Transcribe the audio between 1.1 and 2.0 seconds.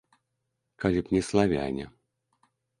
не славяне.